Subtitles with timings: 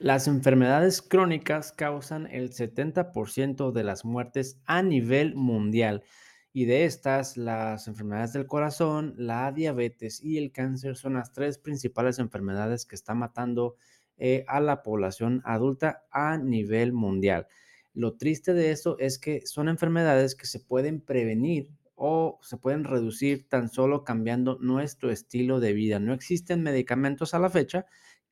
[0.00, 6.04] Las enfermedades crónicas causan el 70% de las muertes a nivel mundial
[6.52, 11.58] y de estas, las enfermedades del corazón, la diabetes y el cáncer son las tres
[11.58, 13.74] principales enfermedades que están matando
[14.18, 17.48] eh, a la población adulta a nivel mundial.
[17.92, 22.84] Lo triste de eso es que son enfermedades que se pueden prevenir o se pueden
[22.84, 25.98] reducir tan solo cambiando nuestro estilo de vida.
[25.98, 27.86] No existen medicamentos a la fecha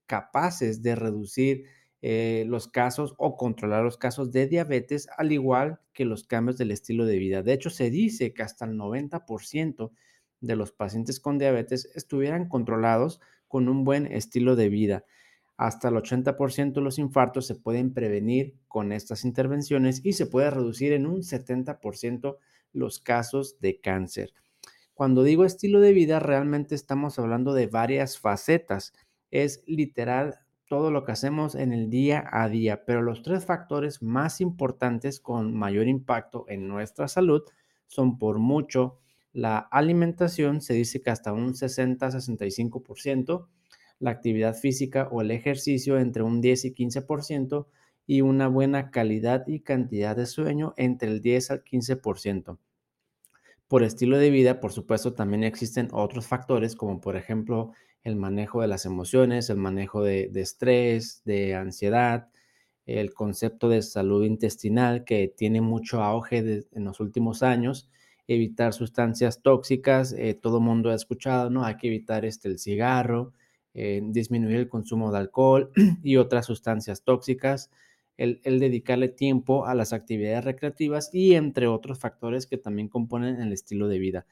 [0.07, 1.65] capaces de reducir
[2.03, 6.71] eh, los casos o controlar los casos de diabetes, al igual que los cambios del
[6.71, 7.43] estilo de vida.
[7.43, 9.91] De hecho, se dice que hasta el 90%
[10.41, 15.05] de los pacientes con diabetes estuvieran controlados con un buen estilo de vida.
[15.57, 20.51] Hasta el 80% de los infartos se pueden prevenir con estas intervenciones y se puede
[20.51, 22.37] reducir en un 70%
[22.73, 24.35] los casos de cáncer.
[24.93, 28.93] Cuando digo estilo de vida, realmente estamos hablando de varias facetas
[29.31, 34.03] es literal todo lo que hacemos en el día a día, pero los tres factores
[34.03, 37.43] más importantes con mayor impacto en nuestra salud
[37.87, 38.99] son por mucho
[39.33, 43.47] la alimentación, se dice que hasta un 60-65%,
[43.99, 47.67] la actividad física o el ejercicio entre un 10 y 15%
[48.07, 52.59] y una buena calidad y cantidad de sueño entre el 10 al 15%.
[53.69, 57.73] Por estilo de vida, por supuesto, también existen otros factores como por ejemplo
[58.07, 62.29] el manejo de las emociones, el manejo de, estrés, de ansiedad,
[62.87, 67.89] el concepto de salud intestinal que tiene mucho auge en los últimos años,
[68.29, 71.65] evitar sustancias tóxicas, eh, todo mundo ha escuchado, ¿no?
[71.65, 73.33] Hay que evitar este, el cigarro,
[73.75, 75.73] eh, disminuir el consumo de alcohol
[76.05, 77.71] y otras sustancias tóxicas,
[78.19, 83.53] el, dedicarle tiempo a las actividades recreativas y entre otros factores que también componen el
[83.53, 84.27] estilo de vida.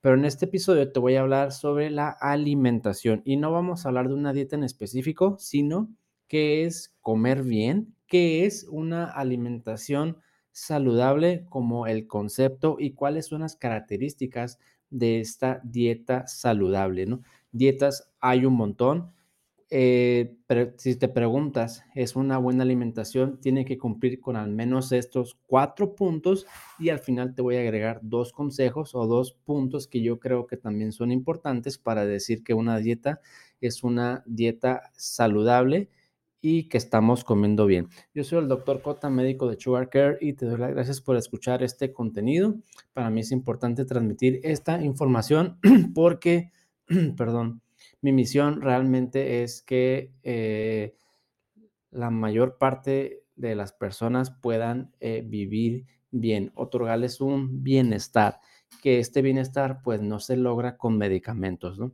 [0.00, 3.88] Pero en este episodio te voy a hablar sobre la alimentación y no vamos a
[3.88, 5.88] hablar de una dieta en específico, sino
[6.28, 10.18] qué es comer bien, qué es una alimentación
[10.52, 14.58] saludable como el concepto y cuáles son las características
[14.90, 17.22] de esta dieta saludable, ¿no?
[17.52, 19.12] Dietas hay un montón,
[19.70, 20.34] eh,
[20.78, 23.38] si te preguntas, ¿es una buena alimentación?
[23.40, 26.46] Tiene que cumplir con al menos estos cuatro puntos
[26.78, 30.46] y al final te voy a agregar dos consejos o dos puntos que yo creo
[30.46, 33.20] que también son importantes para decir que una dieta
[33.60, 35.90] es una dieta saludable
[36.40, 37.88] y que estamos comiendo bien.
[38.14, 41.16] Yo soy el doctor Cota, médico de Sugar Care y te doy las gracias por
[41.16, 42.54] escuchar este contenido.
[42.94, 45.58] Para mí es importante transmitir esta información
[45.94, 46.52] porque,
[47.16, 47.60] perdón,
[48.00, 50.94] mi misión realmente es que eh,
[51.90, 58.40] la mayor parte de las personas puedan eh, vivir bien, otorgarles un bienestar,
[58.82, 61.92] que este bienestar pues no se logra con medicamentos, ¿no?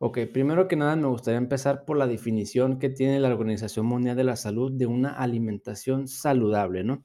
[0.00, 4.16] Ok, primero que nada me gustaría empezar por la definición que tiene la Organización Mundial
[4.16, 7.04] de la Salud de una alimentación saludable, ¿no?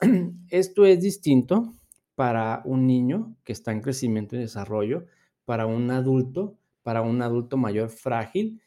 [0.48, 1.74] Esto es distinto
[2.14, 5.04] para un niño que está en crecimiento y desarrollo,
[5.44, 8.62] para un adulto para un adulto mayor frágil,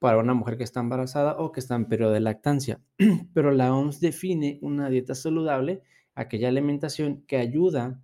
[0.00, 2.80] para una mujer que está embarazada o que está en periodo de lactancia.
[3.32, 5.80] Pero la OMS define una dieta saludable,
[6.16, 8.02] aquella alimentación que ayuda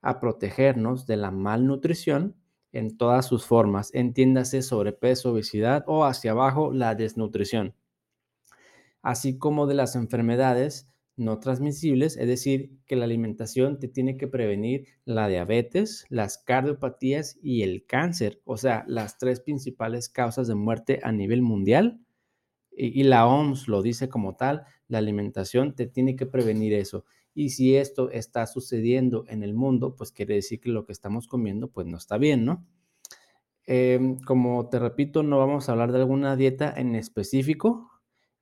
[0.00, 2.34] a protegernos de la malnutrición
[2.72, 7.74] en todas sus formas, entiéndase sobrepeso, obesidad o hacia abajo la desnutrición,
[9.02, 10.88] así como de las enfermedades
[11.18, 17.38] no transmisibles, es decir, que la alimentación te tiene que prevenir la diabetes, las cardiopatías
[17.42, 22.00] y el cáncer, o sea, las tres principales causas de muerte a nivel mundial.
[22.70, 27.04] Y, la OMS lo dice como tal, la alimentación te tiene que prevenir eso.
[27.34, 31.26] Y si esto está sucediendo en el mundo, pues quiere decir que lo que estamos
[31.26, 32.64] comiendo pues no está bien, ¿no?
[33.66, 37.90] Em, como te repito, no vamos a hablar de alguna dieta en específico,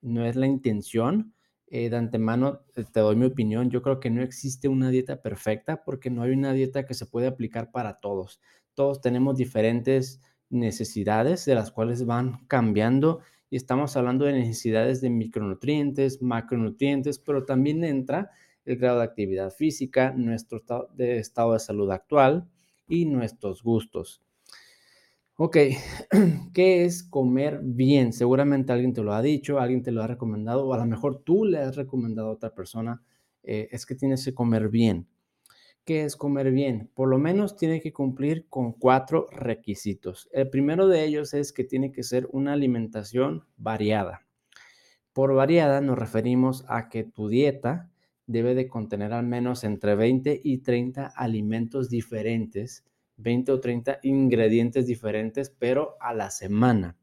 [0.02, 1.34] no es la intención,
[1.68, 3.70] eh, de antemano te doy mi opinión.
[3.70, 7.06] Yo creo que no existe una dieta perfecta porque no hay una dieta que se
[7.06, 8.40] puede aplicar para todos.
[8.74, 13.20] Todos tenemos diferentes necesidades de las cuales van cambiando
[13.50, 18.30] y estamos hablando de necesidades de micronutrientes, macronutrientes, pero también entra
[18.64, 20.58] el grado de actividad física, nuestro
[20.98, 22.48] estado de salud actual
[22.88, 24.25] y nuestros gustos.
[25.38, 25.58] Ok,
[26.54, 28.14] ¿qué es comer bien?
[28.14, 31.22] Seguramente alguien te lo ha dicho, alguien te lo ha recomendado, o a lo mejor
[31.24, 33.02] tú le has recomendado a otra persona,
[33.42, 35.06] eh, es que tienes que comer bien.
[35.84, 36.90] ¿Qué es comer bien?
[36.94, 40.30] Por lo menos tiene que cumplir con cuatro requisitos.
[40.32, 44.26] El primero de ellos es que tiene que ser una alimentación variada.
[45.12, 47.90] Por variada nos referimos a que tu dieta
[48.26, 52.84] debe de contener al menos entre 20 y 30 alimentos diferentes
[53.16, 56.96] 20 o 30 ingredientes diferentes, pero a la semana.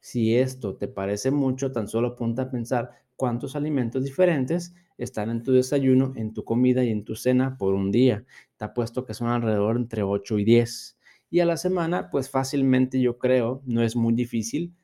[0.00, 5.42] Si esto te parece mucho, tan solo ponte a pensar cuántos alimentos diferentes están en
[5.42, 8.24] tu desayuno, en tu comida y en tu cena por un día.
[8.56, 10.98] Te apuesto que son alrededor entre 8 y 10.
[11.30, 14.74] Y a la semana, pues fácilmente yo creo, no es muy difícil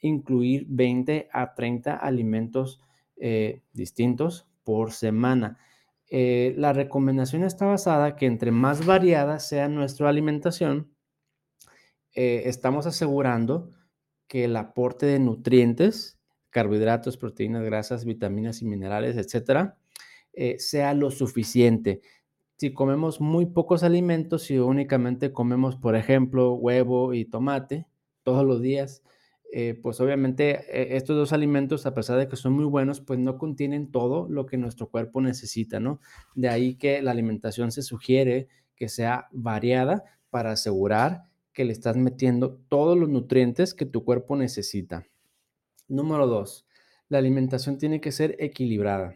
[0.00, 2.80] incluir 20 a 30 alimentos
[3.16, 5.58] eh, distintos por semana.
[6.08, 10.94] Eh, la recomendación está basada que entre más variada sea nuestra alimentación,
[12.14, 13.72] eh, estamos asegurando
[14.28, 16.18] que el aporte de nutrientes,
[16.50, 19.76] carbohidratos, proteínas, grasas, vitaminas y minerales, etcétera,
[20.32, 22.00] eh, sea lo suficiente.
[22.56, 27.86] Si comemos muy pocos alimentos, y únicamente comemos, por ejemplo, huevo y tomate
[28.22, 29.02] todos los días,
[29.52, 33.18] eh, pues obviamente eh, estos dos alimentos, a pesar de que son muy buenos, pues
[33.18, 36.00] no contienen todo lo que nuestro cuerpo necesita, ¿no?
[36.34, 41.96] De ahí que la alimentación se sugiere que sea variada para asegurar que le estás
[41.96, 45.06] metiendo todos los nutrientes que tu cuerpo necesita.
[45.88, 46.66] Número dos,
[47.08, 49.14] la alimentación tiene que ser equilibrada.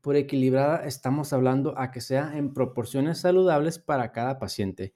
[0.00, 4.94] Por equilibrada estamos hablando a que sea en proporciones saludables para cada paciente.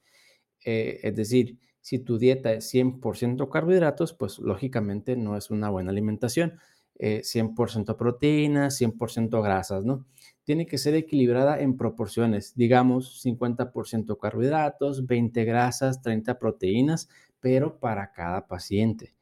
[0.65, 5.91] Eh, es decir, si tu dieta es 100% carbohidratos, pues lógicamente no es una buena
[5.91, 6.55] alimentación.
[6.99, 10.07] 100% eh, proteínas, 100% grasas, ¿no?
[10.45, 18.13] Tiene que ser equilibrada en proporciones, digamos 50% carbohidratos, 20 grasas, 30 proteínas, pero para
[18.13, 19.15] cada paciente.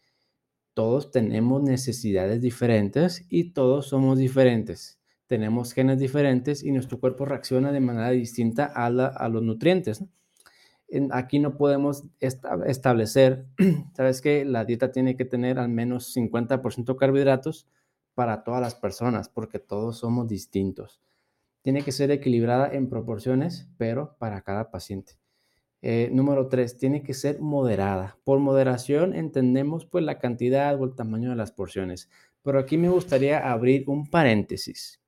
[0.72, 5.00] Todos tenemos necesidades diferentes y todos somos diferentes.
[5.26, 10.02] Tenemos genes diferentes y nuestro cuerpo reacciona de manera distinta a, a los nutrientes.
[10.02, 10.08] ¿no?
[11.10, 13.46] Aquí no podemos establecer,
[13.96, 17.66] sabes que la dieta tiene que tener al menos 50% carbohidratos
[18.14, 21.00] para todas las personas, porque todos somos distintos.
[21.62, 25.14] Tiene que ser equilibrada en proporciones, pero para cada paciente.
[25.80, 28.18] Eh, número tres, tiene que ser moderada.
[28.24, 32.08] Por moderación entendemos pues la cantidad o el tamaño de las porciones.
[32.42, 35.00] Pero aquí me gustaría abrir un paréntesis.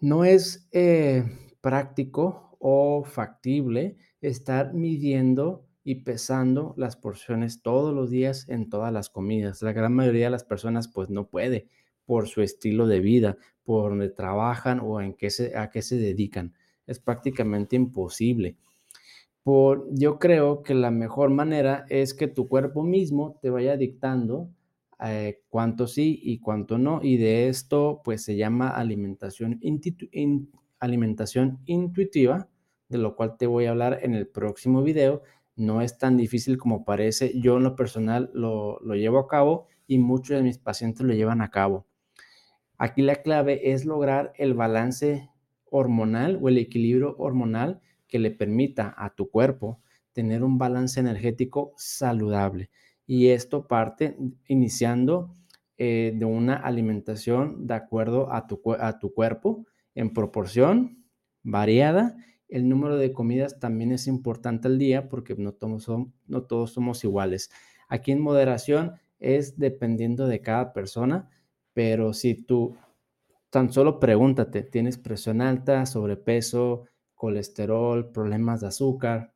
[0.00, 1.24] No es eh,
[1.60, 9.10] práctico o factible estar midiendo y pesando las porciones todos los días en todas las
[9.10, 9.62] comidas.
[9.62, 11.68] La gran mayoría de las personas pues no puede
[12.06, 15.96] por su estilo de vida, por donde trabajan o en qué se, a qué se
[15.96, 16.54] dedican.
[16.86, 18.56] Es prácticamente imposible.
[19.42, 24.48] Por, yo creo que la mejor manera es que tu cuerpo mismo te vaya dictando
[25.04, 27.00] eh, cuánto sí y cuánto no.
[27.02, 29.60] Y de esto pues se llama alimentación,
[30.78, 32.48] alimentación intuitiva
[32.92, 35.22] de lo cual te voy a hablar en el próximo video.
[35.56, 37.32] No es tan difícil como parece.
[37.40, 41.40] Yo en lo personal lo, llevo a cabo y muchos de mis pacientes lo llevan
[41.40, 41.86] a cabo.
[42.78, 45.30] Aquí la clave es lograr el balance
[45.70, 49.80] hormonal o el equilibrio hormonal que le permita a tu cuerpo
[50.12, 52.70] tener un balance energético saludable.
[53.06, 54.16] Y esto parte
[54.46, 55.32] iniciando
[55.78, 61.02] eh, de una alimentación de acuerdo a tu, a tu cuerpo en proporción
[61.42, 62.16] variada
[62.52, 67.50] el número de comidas también es importante al día porque no todos, somos iguales.
[67.88, 71.30] Aquí en moderación es dependiendo de cada persona,
[71.72, 72.76] pero si tú
[73.48, 76.84] tan solo pregúntate, ¿tienes presión alta, sobrepeso,
[77.14, 79.32] colesterol, problemas de azúcar,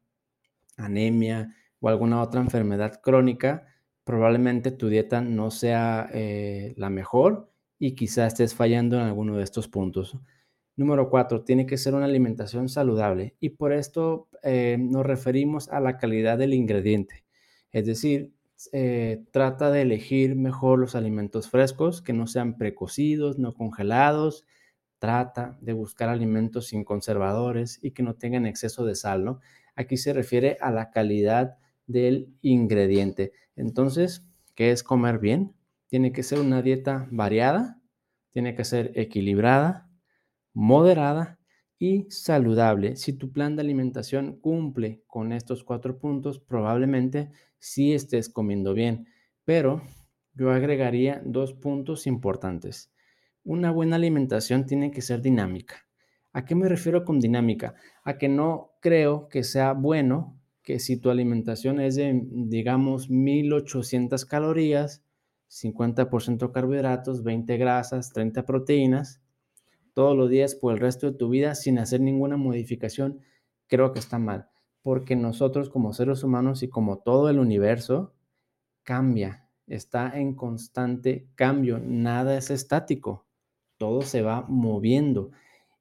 [0.76, 3.66] anemia o alguna otra enfermedad crónica?
[4.04, 9.44] Probablemente tu dieta no sea eh, la mejor y quizás estés fallando en alguno de
[9.44, 10.18] estos puntos.
[10.76, 15.80] Número cuatro, tiene que ser una alimentación saludable y por esto eh, nos referimos a
[15.80, 17.24] la calidad del ingrediente.
[17.72, 18.34] Es decir,
[18.72, 24.44] eh, trata de elegir mejor los alimentos frescos, que no sean precocidos, no congelados.
[24.98, 29.40] Trata de buscar alimentos sin conservadores y que no tengan exceso de sal, ¿no?
[29.74, 31.56] Aquí se refiere a la calidad
[31.86, 33.32] del ingrediente.
[33.56, 35.54] Entonces, ¿qué es comer bien?
[35.88, 37.80] Tiene que ser una dieta variada,
[38.30, 39.85] tiene que ser equilibrada,
[40.56, 41.38] moderada
[41.78, 42.96] y saludable.
[42.96, 49.06] Si tu plan de alimentación cumple con estos cuatro puntos, probablemente sí estés comiendo bien,
[49.44, 49.82] pero
[50.32, 52.90] yo agregaría dos puntos importantes.
[53.44, 55.86] Una buena alimentación tiene que ser dinámica.
[56.32, 57.74] ¿A qué me refiero con dinámica?
[58.02, 64.24] A que no creo que sea bueno que si tu alimentación es de, digamos, 1800
[64.24, 65.04] calorías,
[65.48, 69.20] 50% carbohidratos, 20 grasas, 30 proteínas,
[69.96, 73.22] todos los días por el resto de tu vida sin hacer ninguna modificación,
[73.66, 74.50] creo que está mal.
[74.82, 78.12] Porque nosotros como seres humanos y como todo el universo
[78.82, 83.26] cambia, está en constante cambio, nada es estático,
[83.78, 85.30] todo se va moviendo.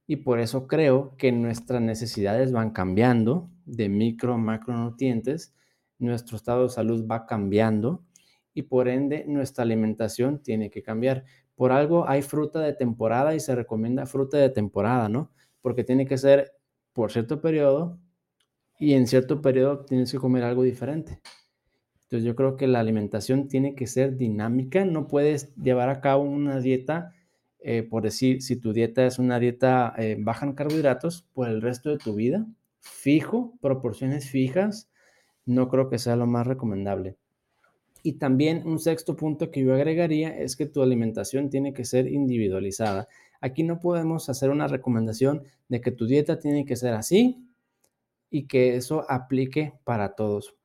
[0.08, 5.54] Y por eso creo que nuestras necesidades van cambiando de micro, macronutrientes,
[6.00, 8.06] nuestro estado de salud va cambiando
[8.54, 11.26] y por ende nuestra alimentación tiene que cambiar.
[11.56, 15.32] Por algo hay fruta de temporada y se recomienda fruta de temporada, ¿no?
[15.62, 16.54] Porque tiene que ser
[16.94, 18.00] por cierto periodo
[18.80, 21.22] y en cierto periodo tienes que comer algo diferente.
[22.04, 26.24] Entonces yo creo que la alimentación tiene que ser dinámica, no puedes llevar a cabo
[26.24, 27.14] una dieta,
[27.60, 31.62] eh, por decir, si tu dieta es una dieta eh, baja en carbohidratos, por el
[31.62, 32.46] resto de tu vida,
[32.80, 34.92] fijo, proporciones fijas,
[35.46, 37.18] no creo que sea lo más recomendable.
[38.06, 42.06] Y también un sexto punto que yo agregaría es que tu alimentación tiene que ser
[42.06, 43.08] individualizada.
[43.42, 47.50] Aquí no podemos hacer una recomendación de que tu dieta tiene que ser así
[48.30, 50.56] y que eso aplique para todos,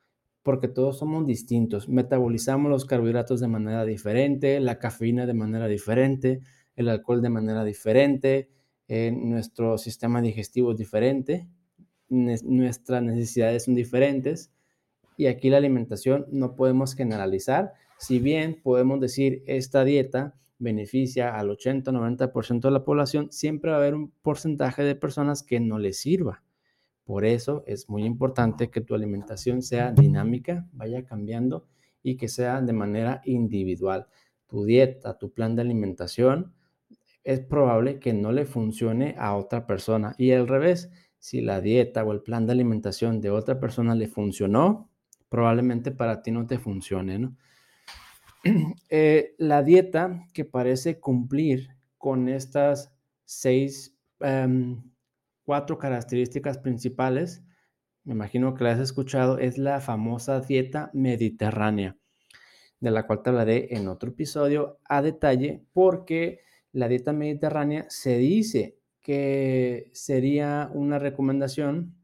[0.42, 1.88] porque todos somos distintos.
[1.88, 6.42] Metabolizamos los carbohidratos de manera diferente, la cafeína de manera diferente,
[6.76, 8.50] el alcohol de manera diferente,
[8.86, 11.48] eh, nuestro sistema digestivo es diferente,
[12.10, 14.52] nuestras necesidades son diferentes
[15.20, 21.50] y aquí la alimentación no podemos generalizar, si bien podemos decir esta dieta beneficia al
[21.50, 25.98] 80-90% de la población, siempre va a haber un porcentaje de personas que no les
[25.98, 26.42] sirva.
[27.04, 31.66] Por eso es muy importante que tu alimentación sea dinámica, vaya cambiando
[32.02, 34.06] y que sea de manera individual.
[34.46, 36.54] Tu dieta, tu plan de alimentación,
[37.24, 40.14] es probable que no le funcione a otra persona.
[40.16, 44.08] Y al revés, si la dieta o el plan de alimentación de otra persona le
[44.08, 44.89] funcionó,
[45.30, 47.36] probablemente para ti no te funcione, ¿no?
[48.88, 52.90] Eh, la dieta que parece cumplir con estas
[53.24, 54.82] seis, em,
[55.44, 57.44] cuatro características principales,
[58.04, 61.98] me imagino que la has escuchado, es la famosa dieta mediterránea,
[62.80, 66.40] de la cual te hablaré en otro episodio a detalle, porque
[66.72, 71.94] la dieta mediterránea se dice que sería una recomendación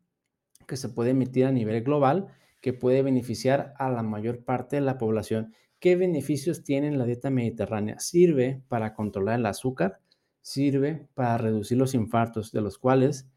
[0.66, 2.28] que se puede emitir a nivel global
[2.66, 5.54] que puede beneficiar a la mayor parte de la población.
[5.78, 8.00] ¿Qué beneficios tiene la dieta mediterránea?
[8.00, 10.00] Sirve para controlar el azúcar,
[10.42, 13.28] sirve para reducir los infartos, de los cuales,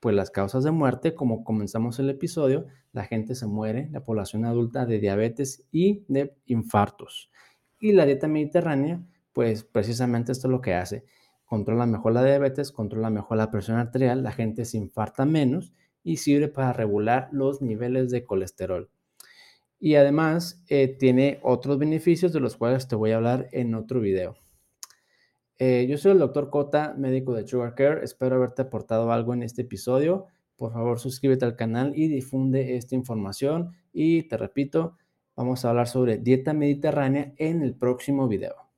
[0.00, 4.44] pues las causas de muerte, como comenzamos el episodio, la gente se muere, la población
[4.44, 7.30] adulta de diabetes y de infartos.
[7.78, 9.00] Y la dieta mediterránea,
[9.32, 11.04] pues precisamente esto es lo que hace.
[11.44, 15.72] Controla mejor la diabetes, controla mejor la presión arterial, la gente se infarta menos
[16.04, 18.90] y sirve para regular los niveles de colesterol.
[19.78, 24.00] Y además eh, tiene otros beneficios de los cuales te voy a hablar en otro
[24.00, 24.36] video.
[25.58, 28.04] Eh, yo soy el doctor Cota, médico de Sugar Care.
[28.04, 30.26] Espero haberte aportado algo en este episodio.
[30.56, 33.72] Por favor, suscríbete al canal y difunde esta información.
[33.92, 34.96] Y te repito,
[35.36, 38.62] vamos a hablar sobre dieta mediterránea en el próximo video.